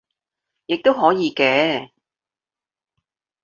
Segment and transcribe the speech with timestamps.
[0.65, 1.91] 亦都可以嘅